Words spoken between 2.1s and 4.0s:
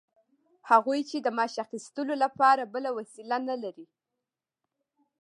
لپاره بله وسیله نلري